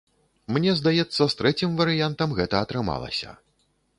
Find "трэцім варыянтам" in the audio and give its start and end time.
1.41-2.33